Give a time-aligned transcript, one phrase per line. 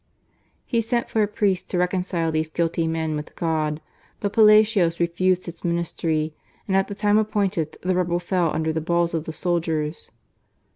[0.37, 3.79] '*' He sent for a priest to reconcile these guilty men with God,,
[4.19, 6.33] but Palacios refused his ministry
[6.67, 10.09] and at the time appointed the rebel fell under the balls of the soldiers.